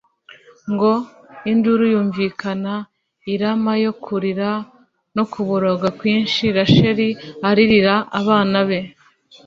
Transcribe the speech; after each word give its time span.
ngo 0.73 0.91
"Induru 1.51 1.83
yumvikana 1.93 2.73
i 3.33 3.35
Rama 3.41 3.73
yo 3.83 3.91
kurira 4.03 4.49
no 5.15 5.23
kuboroga 5.31 5.87
kwinshi 5.99 6.43
Rasheri 6.57 7.09
aririra 7.49 7.95
abana 8.19 8.59
be, 8.67 8.79